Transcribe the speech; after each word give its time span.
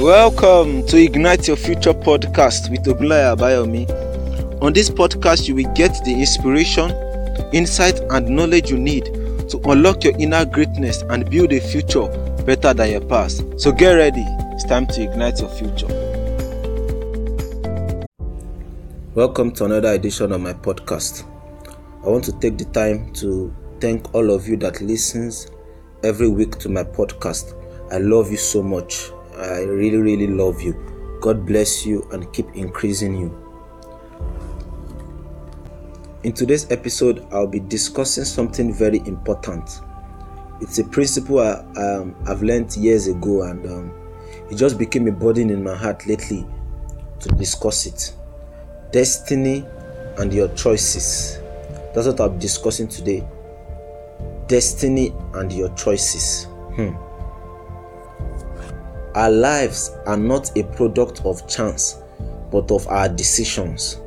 Welcome 0.00 0.86
to 0.86 0.96
Ignite 0.96 1.48
Your 1.48 1.56
Future 1.56 1.92
podcast 1.92 2.70
with 2.70 2.84
Ogunlaya 2.84 3.36
Abayomi. 3.36 4.62
On 4.62 4.72
this 4.72 4.88
podcast, 4.88 5.48
you 5.48 5.56
will 5.56 5.74
get 5.74 5.92
the 6.04 6.12
inspiration, 6.12 6.92
insight, 7.52 7.98
and 8.10 8.28
knowledge 8.28 8.70
you 8.70 8.78
need 8.78 9.06
to 9.50 9.60
unlock 9.64 10.04
your 10.04 10.16
inner 10.20 10.44
greatness 10.44 11.02
and 11.10 11.28
build 11.28 11.52
a 11.52 11.58
future 11.58 12.06
better 12.46 12.72
than 12.72 12.92
your 12.92 13.00
past. 13.00 13.42
So 13.60 13.72
get 13.72 13.94
ready, 13.94 14.24
it's 14.52 14.62
time 14.62 14.86
to 14.86 15.02
ignite 15.02 15.40
your 15.40 15.50
future. 15.50 15.88
Welcome 19.16 19.50
to 19.54 19.64
another 19.64 19.94
edition 19.94 20.30
of 20.30 20.40
my 20.40 20.52
podcast. 20.52 21.24
I 22.04 22.08
want 22.08 22.22
to 22.26 22.32
take 22.38 22.56
the 22.56 22.66
time 22.66 23.12
to 23.14 23.52
thank 23.80 24.14
all 24.14 24.30
of 24.30 24.46
you 24.46 24.56
that 24.58 24.80
listens 24.80 25.48
every 26.04 26.28
week 26.28 26.56
to 26.60 26.68
my 26.68 26.84
podcast. 26.84 27.52
I 27.90 27.98
love 27.98 28.30
you 28.30 28.36
so 28.36 28.62
much. 28.62 29.10
I 29.38 29.60
really, 29.60 29.98
really 29.98 30.26
love 30.26 30.60
you. 30.60 30.74
God 31.20 31.46
bless 31.46 31.86
you 31.86 32.06
and 32.12 32.32
keep 32.32 32.46
increasing 32.54 33.16
you. 33.16 33.44
In 36.24 36.32
today's 36.32 36.68
episode, 36.72 37.24
I'll 37.30 37.46
be 37.46 37.60
discussing 37.60 38.24
something 38.24 38.72
very 38.72 38.98
important. 39.06 39.80
It's 40.60 40.80
a 40.80 40.84
principle 40.84 41.38
I, 41.38 41.64
um, 41.80 42.16
I've 42.26 42.42
learned 42.42 42.76
years 42.76 43.06
ago, 43.06 43.42
and 43.42 43.64
um, 43.66 43.92
it 44.50 44.56
just 44.56 44.76
became 44.76 45.06
a 45.06 45.12
burden 45.12 45.50
in 45.50 45.62
my 45.62 45.76
heart 45.76 46.04
lately 46.08 46.44
to 47.20 47.28
discuss 47.30 47.86
it. 47.86 48.12
Destiny 48.92 49.64
and 50.18 50.32
your 50.32 50.48
choices. 50.56 51.38
That's 51.94 52.08
what 52.08 52.20
I'll 52.20 52.30
be 52.30 52.40
discussing 52.40 52.88
today. 52.88 53.24
Destiny 54.48 55.14
and 55.34 55.52
your 55.52 55.68
choices. 55.76 56.44
Hmm. 56.74 57.07
Our 59.14 59.30
lives 59.30 59.90
are 60.06 60.16
not 60.16 60.56
a 60.56 60.64
product 60.64 61.22
of 61.24 61.48
chance, 61.48 61.96
but 62.50 62.70
of 62.70 62.86
our 62.88 63.08
decisions. 63.08 64.00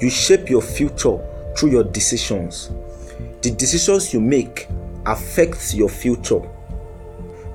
You 0.00 0.10
shape 0.10 0.48
your 0.48 0.62
future 0.62 1.18
through 1.56 1.70
your 1.72 1.84
decisions. 1.84 2.70
The 3.42 3.50
decisions 3.50 4.14
you 4.14 4.20
make 4.20 4.68
affect 5.06 5.74
your 5.74 5.88
future. 5.88 6.40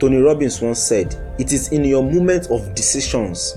Tony 0.00 0.16
Robbins 0.16 0.60
once 0.60 0.80
said, 0.80 1.14
It 1.38 1.52
is 1.52 1.68
in 1.68 1.84
your 1.84 2.02
moment 2.02 2.50
of 2.50 2.74
decisions 2.74 3.56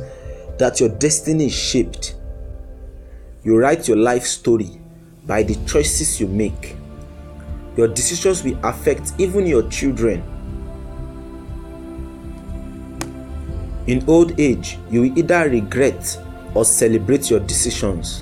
that 0.59 0.79
your 0.79 0.89
destiny 0.89 1.47
is 1.47 1.53
shaped. 1.53 2.15
You 3.43 3.57
write 3.57 3.87
your 3.87 3.97
life 3.97 4.25
story 4.25 4.79
by 5.25 5.41
the 5.41 5.55
choices 5.65 6.19
you 6.19 6.27
make. 6.27 6.75
Your 7.75 7.87
decisions 7.87 8.43
will 8.43 8.59
affect 8.63 9.13
even 9.17 9.47
your 9.47 9.67
children 9.69 10.23
In 13.87 14.03
old 14.09 14.37
age, 14.37 14.77
you 14.91 15.01
will 15.01 15.17
either 15.17 15.49
regret 15.49 16.21
or 16.53 16.65
celebrate 16.65 17.29
your 17.29 17.39
decisions. 17.39 18.21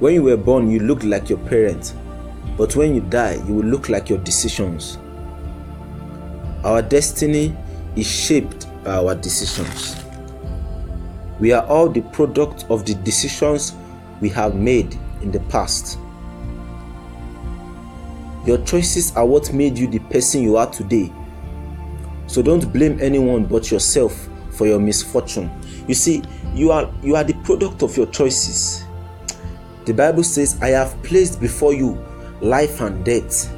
When 0.00 0.14
you 0.14 0.24
were 0.24 0.36
born, 0.36 0.68
you 0.68 0.80
looked 0.80 1.04
like 1.04 1.28
your 1.28 1.38
parents, 1.38 1.94
but 2.58 2.74
when 2.74 2.92
you 2.92 3.00
die, 3.02 3.34
you 3.46 3.54
will 3.54 3.64
look 3.64 3.88
like 3.88 4.10
your 4.10 4.18
decisions. 4.18 4.98
Our 6.64 6.82
destiny 6.82 7.56
is 7.94 8.10
shaped 8.10 8.66
by 8.82 8.96
our 8.96 9.14
decisions. 9.14 9.94
We 11.38 11.52
are 11.52 11.64
all 11.66 11.88
the 11.88 12.02
product 12.02 12.64
of 12.68 12.84
the 12.84 12.94
decisions 12.94 13.74
we 14.20 14.30
have 14.30 14.56
made 14.56 14.98
in 15.22 15.30
the 15.30 15.40
past. 15.48 15.96
Your 18.44 18.58
choices 18.64 19.14
are 19.14 19.26
what 19.26 19.52
made 19.52 19.78
you 19.78 19.86
the 19.86 20.00
person 20.00 20.42
you 20.42 20.56
are 20.56 20.68
today. 20.68 21.12
So 22.26 22.42
don't 22.42 22.72
blame 22.72 22.98
anyone 23.00 23.44
but 23.44 23.70
yourself 23.70 24.28
for 24.62 24.68
your 24.68 24.78
misfortune. 24.78 25.50
You 25.88 25.94
see, 25.96 26.22
you 26.54 26.70
are 26.70 26.88
you 27.02 27.16
are 27.16 27.24
the 27.24 27.32
product 27.42 27.82
of 27.82 27.96
your 27.96 28.06
choices. 28.06 28.84
The 29.86 29.92
Bible 29.92 30.22
says, 30.22 30.56
I 30.62 30.68
have 30.68 31.02
placed 31.02 31.40
before 31.40 31.74
you 31.74 32.00
life 32.40 32.80
and 32.80 33.04
death. 33.04 33.52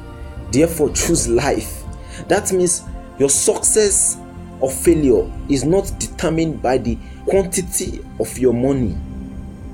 Therefore, 0.51 0.89
choose 0.89 1.27
life. 1.27 1.83
That 2.27 2.51
means 2.51 2.81
your 3.19 3.29
success 3.29 4.17
or 4.59 4.71
failure 4.71 5.31
is 5.47 5.63
not 5.63 5.93
determined 5.99 6.63
by 6.63 6.79
the 6.79 6.97
quantity 7.27 8.03
of 8.19 8.35
your 8.39 8.53
money 8.53 8.97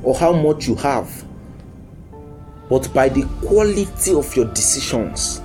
or 0.03 0.13
how 0.15 0.33
much 0.33 0.67
you 0.67 0.75
have, 0.75 1.09
but 2.69 2.93
by 2.93 3.07
the 3.07 3.23
quality 3.45 4.13
of 4.13 4.35
your 4.35 4.47
decisions. 4.53 5.39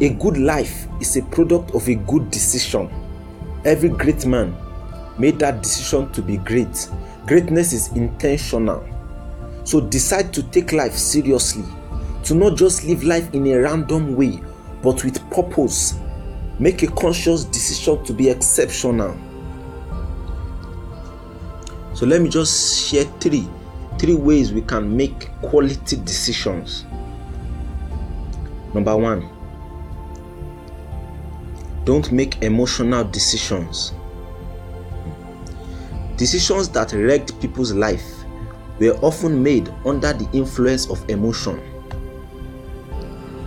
A 0.00 0.08
good 0.14 0.36
life 0.36 0.88
is 1.00 1.16
a 1.16 1.22
product 1.26 1.76
of 1.76 1.88
a 1.88 1.94
good 1.94 2.28
decision. 2.32 2.90
Every 3.64 3.88
great 3.90 4.24
man 4.26 4.56
made 5.18 5.38
that 5.40 5.62
decision 5.62 6.10
to 6.12 6.22
be 6.22 6.38
great. 6.38 6.88
Greatness 7.26 7.72
is 7.72 7.92
intentional. 7.92 8.86
So 9.64 9.80
decide 9.80 10.32
to 10.34 10.42
take 10.42 10.72
life 10.72 10.94
seriously, 10.94 11.64
to 12.24 12.34
not 12.34 12.56
just 12.56 12.84
live 12.84 13.04
life 13.04 13.32
in 13.34 13.46
a 13.46 13.58
random 13.58 14.16
way, 14.16 14.40
but 14.82 15.04
with 15.04 15.28
purpose. 15.30 15.98
Make 16.58 16.82
a 16.82 16.88
conscious 16.88 17.44
decision 17.44 18.02
to 18.04 18.12
be 18.12 18.28
exceptional. 18.30 19.16
So 21.94 22.06
let 22.06 22.22
me 22.22 22.28
just 22.28 22.88
share 22.88 23.04
three 23.20 23.46
three 24.00 24.14
ways 24.14 24.50
we 24.50 24.62
can 24.62 24.96
make 24.96 25.30
quality 25.42 25.96
decisions. 25.96 26.86
Number 28.72 28.96
1 28.96 29.39
don't 31.84 32.12
make 32.12 32.42
emotional 32.42 33.04
decisions. 33.04 33.92
Decisions 36.16 36.68
that 36.70 36.92
wrecked 36.92 37.40
people's 37.40 37.72
life 37.72 38.04
were 38.78 38.98
often 39.02 39.42
made 39.42 39.72
under 39.86 40.12
the 40.12 40.28
influence 40.32 40.90
of 40.90 41.08
emotion. 41.08 41.60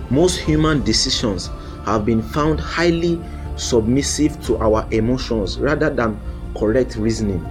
Most 0.09 0.39
human 0.39 0.83
decisions 0.83 1.49
have 1.85 2.05
been 2.05 2.21
found 2.21 2.59
highly 2.59 3.21
submissive 3.55 4.43
to 4.45 4.57
our 4.57 4.87
emotions 4.91 5.59
rather 5.59 5.89
than 5.89 6.19
correct 6.57 6.95
reasoning. 6.95 7.45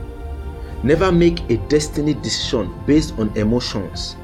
Never 0.83 1.13
make 1.13 1.49
a 1.49 1.59
destiny 1.69 2.15
decision 2.15 2.75
based 2.87 3.15
on 3.19 3.37
emotions 3.37 4.17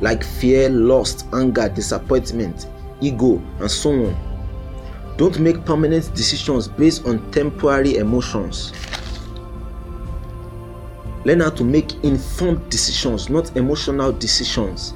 like 0.00 0.24
fear, 0.24 0.68
lust, 0.68 1.26
anger, 1.32 1.68
disappointment, 1.68 2.66
ego, 3.00 3.40
and 3.60 3.70
so 3.70 3.90
on 3.90 4.33
don't 5.16 5.38
make 5.38 5.64
permanent 5.64 6.12
decisions 6.14 6.66
based 6.66 7.06
on 7.06 7.30
temporary 7.30 7.96
emotions. 7.96 8.72
Learn 11.24 11.40
how 11.40 11.50
to 11.50 11.64
make 11.64 11.94
informed 12.04 12.68
decisions, 12.68 13.30
not 13.30 13.56
emotional 13.56 14.12
decisions. 14.12 14.92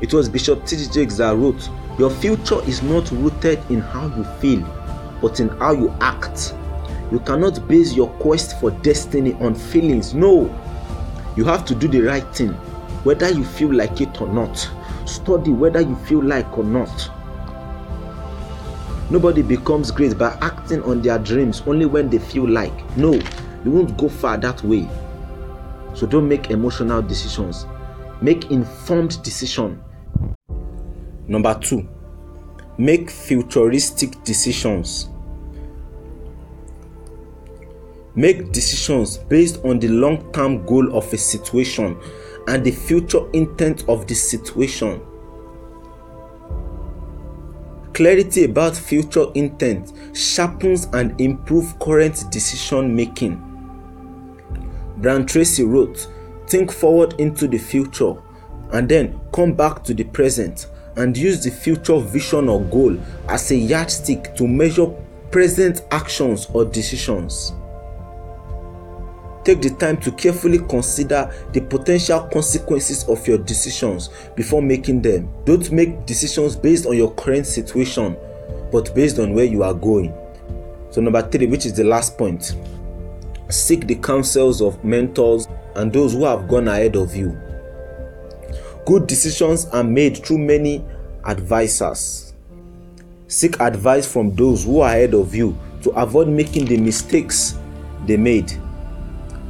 It 0.00 0.14
was 0.14 0.28
Bishop 0.28 0.64
T.D. 0.64 0.86
Jakes 0.92 1.16
that 1.16 1.36
wrote, 1.36 1.68
Your 1.98 2.10
future 2.10 2.62
is 2.64 2.82
not 2.82 3.10
rooted 3.10 3.58
in 3.68 3.80
how 3.80 4.06
you 4.16 4.24
feel, 4.40 4.60
but 5.20 5.40
in 5.40 5.48
how 5.48 5.72
you 5.72 5.92
act. 6.00 6.54
You 7.10 7.18
cannot 7.20 7.66
base 7.66 7.94
your 7.94 8.08
quest 8.20 8.60
for 8.60 8.70
destiny 8.70 9.34
on 9.34 9.54
feelings. 9.56 10.14
No, 10.14 10.44
you 11.36 11.44
have 11.44 11.64
to 11.66 11.74
do 11.74 11.88
the 11.88 12.02
right 12.02 12.26
thing, 12.34 12.50
whether 13.02 13.28
you 13.28 13.44
feel 13.44 13.74
like 13.74 14.00
it 14.00 14.20
or 14.20 14.28
not. 14.28 14.56
Study 15.04 15.50
whether 15.50 15.80
you 15.80 15.96
feel 15.96 16.22
like 16.22 16.56
or 16.56 16.64
not. 16.64 17.10
Nobody 19.10 19.40
becomes 19.40 19.90
great 19.90 20.18
by 20.18 20.36
acting 20.42 20.82
on 20.82 21.00
their 21.00 21.18
dreams 21.18 21.62
only 21.66 21.86
when 21.86 22.10
they 22.10 22.18
feel 22.18 22.46
like. 22.46 22.96
No, 22.96 23.14
you 23.64 23.70
won't 23.70 23.96
go 23.96 24.08
far 24.08 24.36
that 24.36 24.62
way. 24.62 24.86
So 25.94 26.06
don't 26.06 26.28
make 26.28 26.50
emotional 26.50 27.00
decisions. 27.00 27.66
Make 28.20 28.50
informed 28.50 29.22
decision. 29.22 29.82
Number 31.26 31.58
2. 31.58 31.88
Make 32.76 33.10
futuristic 33.10 34.22
decisions. 34.24 35.08
Make 38.14 38.52
decisions 38.52 39.16
based 39.16 39.64
on 39.64 39.78
the 39.78 39.88
long-term 39.88 40.66
goal 40.66 40.96
of 40.96 41.10
a 41.12 41.16
situation 41.16 41.98
and 42.46 42.64
the 42.64 42.72
future 42.72 43.30
intent 43.32 43.88
of 43.88 44.06
the 44.06 44.14
situation. 44.14 45.00
Clarity 47.98 48.44
about 48.44 48.76
future 48.76 49.24
intent 49.34 49.92
sharpens 50.14 50.86
and 50.92 51.20
improves 51.20 51.74
current 51.80 52.30
decision 52.30 52.94
making. 52.94 53.42
Brian 54.98 55.26
Tracy 55.26 55.64
wrote, 55.64 56.06
Think 56.46 56.70
forward 56.70 57.16
into 57.18 57.48
the 57.48 57.58
future 57.58 58.14
and 58.70 58.88
then 58.88 59.18
come 59.32 59.52
back 59.52 59.82
to 59.82 59.94
the 59.94 60.04
present 60.04 60.68
and 60.94 61.16
use 61.16 61.42
the 61.42 61.50
future 61.50 61.98
vision 61.98 62.48
or 62.48 62.60
goal 62.66 62.96
as 63.28 63.50
a 63.50 63.56
yardstick 63.56 64.32
to 64.36 64.46
measure 64.46 64.86
present 65.32 65.82
actions 65.90 66.46
or 66.54 66.64
decisions. 66.64 67.52
Take 69.48 69.62
the 69.62 69.70
time 69.70 69.96
to 70.02 70.12
carefully 70.12 70.58
consider 70.58 71.32
the 71.54 71.62
potential 71.62 72.20
consequences 72.30 73.08
of 73.08 73.26
your 73.26 73.38
decisions 73.38 74.10
before 74.36 74.60
making 74.60 75.00
them. 75.00 75.32
Don't 75.46 75.72
make 75.72 76.04
decisions 76.04 76.54
based 76.54 76.84
on 76.84 76.98
your 76.98 77.14
current 77.14 77.46
situation, 77.46 78.14
but 78.70 78.94
based 78.94 79.18
on 79.18 79.32
where 79.32 79.46
you 79.46 79.62
are 79.62 79.72
going. 79.72 80.12
So, 80.90 81.00
number 81.00 81.22
three, 81.22 81.46
which 81.46 81.64
is 81.64 81.72
the 81.72 81.84
last 81.84 82.18
point 82.18 82.56
seek 83.48 83.86
the 83.86 83.94
counsels 83.94 84.60
of 84.60 84.84
mentors 84.84 85.48
and 85.76 85.90
those 85.94 86.12
who 86.12 86.26
have 86.26 86.46
gone 86.46 86.68
ahead 86.68 86.94
of 86.94 87.16
you. 87.16 87.30
Good 88.84 89.06
decisions 89.06 89.64
are 89.68 89.82
made 89.82 90.22
through 90.26 90.40
many 90.40 90.84
advisors. 91.24 92.34
Seek 93.28 93.58
advice 93.60 94.06
from 94.06 94.34
those 94.34 94.66
who 94.66 94.82
are 94.82 94.90
ahead 94.90 95.14
of 95.14 95.34
you 95.34 95.58
to 95.84 95.90
avoid 95.92 96.28
making 96.28 96.66
the 96.66 96.76
mistakes 96.76 97.58
they 98.04 98.18
made. 98.18 98.52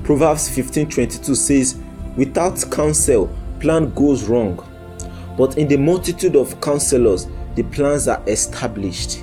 Proverbs 0.08 0.48
15:22 0.48 1.34
says, 1.34 1.76
"Without 2.16 2.64
counsel, 2.70 3.28
plan 3.60 3.92
goes 3.94 4.24
wrong, 4.24 4.58
but 5.36 5.58
in 5.58 5.68
the 5.68 5.76
multitude 5.76 6.34
of 6.34 6.58
counselors, 6.62 7.26
the 7.56 7.62
plans 7.62 8.08
are 8.08 8.22
established." 8.26 9.22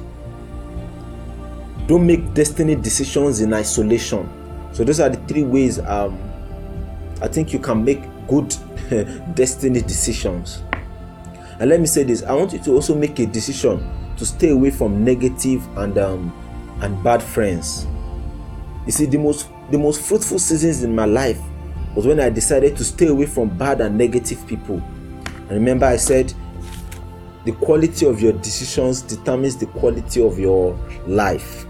Don't 1.88 2.06
make 2.06 2.36
destiny 2.36 2.76
decisions 2.76 3.42
in 3.42 3.52
isolation. 3.52 4.30
So 4.74 4.84
those 4.84 5.00
are 5.00 5.10
the 5.10 5.18
three 5.28 5.42
ways 5.42 5.80
um, 5.80 6.20
I 7.20 7.30
think 7.30 7.52
you 7.52 7.58
can 7.58 7.84
make 7.84 8.04
good 8.28 8.56
destiny 9.34 9.82
decisions. 9.82 10.62
And 11.60 11.68
let 11.68 11.80
me 11.80 11.88
say 11.88 12.04
this: 12.04 12.22
I 12.22 12.34
want 12.34 12.54
you 12.54 12.60
to 12.60 12.74
also 12.74 12.94
make 12.94 13.18
a 13.18 13.26
decision 13.26 13.84
to 14.18 14.24
stay 14.24 14.52
away 14.52 14.70
from 14.70 15.04
negative 15.04 15.68
and 15.80 15.98
um, 15.98 16.32
and 16.82 17.04
bad 17.04 17.24
friends. 17.24 17.88
You 18.86 18.92
see, 18.92 19.08
the 19.08 19.18
most 19.18 19.48
the 19.72 19.78
most 19.78 20.02
fruitful 20.02 20.40
seasons 20.40 20.84
in 20.84 20.94
my 20.94 21.06
life 21.06 21.42
was 21.96 22.06
when 22.06 22.20
I 22.20 22.30
decided 22.30 22.76
to 22.78 22.84
stay 22.84 23.08
away 23.08 23.26
from 23.26 23.50
bad 23.58 23.82
and 23.82 23.98
negative 23.98 24.46
people. 24.48 24.82
And 25.26 25.52
remember, 25.52 25.86
I 25.86 25.98
said 25.98 26.34
the 27.46 27.54
quality 27.54 28.06
of 28.06 28.22
your 28.22 28.34
decisions 28.34 29.02
determines 29.02 29.56
the 29.56 29.68
quality 29.68 30.22
of 30.22 30.38
your 30.38 30.78
life. 31.08 31.66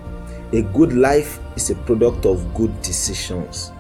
A 0.52 0.62
good 0.62 0.94
life 0.94 1.40
is 1.56 1.70
a 1.70 1.76
product 1.76 2.26
of 2.26 2.54
good 2.54 2.82
decisions. 2.82 3.72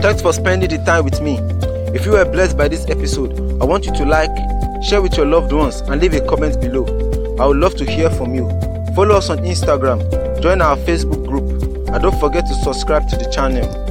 Thanks 0.00 0.22
for 0.22 0.32
spending 0.32 0.70
the 0.70 0.82
time 0.86 1.04
with 1.04 1.20
me. 1.20 1.38
If 1.94 2.06
you 2.06 2.12
were 2.12 2.24
blessed 2.24 2.56
by 2.56 2.68
this 2.68 2.88
episode, 2.88 3.38
I 3.60 3.64
want 3.64 3.86
you 3.86 3.92
to 3.94 4.04
like, 4.04 4.30
share 4.82 5.02
with 5.02 5.16
your 5.16 5.26
loved 5.26 5.52
ones, 5.52 5.80
and 5.80 6.00
leave 6.00 6.14
a 6.14 6.20
comment 6.26 6.60
below. 6.60 7.17
I 7.40 7.46
would 7.46 7.58
love 7.58 7.76
to 7.76 7.84
hear 7.88 8.10
from 8.10 8.34
you. 8.34 8.48
Follow 8.94 9.14
us 9.16 9.30
on 9.30 9.38
Instagram, 9.38 10.00
join 10.42 10.60
our 10.60 10.76
Facebook 10.78 11.24
group, 11.24 11.48
and 11.88 12.02
don't 12.02 12.18
forget 12.18 12.44
to 12.46 12.54
subscribe 12.54 13.08
to 13.10 13.16
the 13.16 13.30
channel. 13.30 13.87